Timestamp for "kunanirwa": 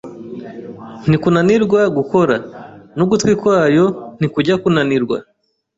4.61-5.17